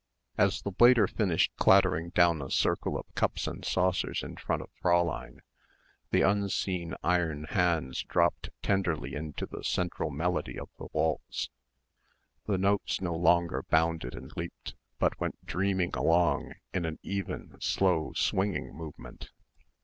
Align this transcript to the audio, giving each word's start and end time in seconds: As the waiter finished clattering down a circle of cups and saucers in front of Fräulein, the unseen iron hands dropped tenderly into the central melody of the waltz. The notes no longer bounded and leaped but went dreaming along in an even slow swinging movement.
As 0.35 0.63
the 0.63 0.71
waiter 0.79 1.05
finished 1.07 1.51
clattering 1.57 2.09
down 2.09 2.41
a 2.41 2.49
circle 2.49 2.97
of 2.97 3.13
cups 3.13 3.45
and 3.45 3.63
saucers 3.63 4.23
in 4.23 4.35
front 4.35 4.63
of 4.63 4.71
Fräulein, 4.83 5.41
the 6.09 6.23
unseen 6.23 6.95
iron 7.03 7.43
hands 7.43 8.01
dropped 8.01 8.49
tenderly 8.63 9.13
into 9.13 9.45
the 9.45 9.63
central 9.63 10.09
melody 10.09 10.57
of 10.57 10.69
the 10.79 10.87
waltz. 10.91 11.51
The 12.47 12.57
notes 12.57 12.99
no 12.99 13.13
longer 13.13 13.61
bounded 13.69 14.15
and 14.15 14.31
leaped 14.35 14.73
but 14.97 15.19
went 15.19 15.45
dreaming 15.45 15.91
along 15.93 16.55
in 16.73 16.85
an 16.85 16.97
even 17.03 17.55
slow 17.59 18.11
swinging 18.13 18.73
movement. 18.73 19.29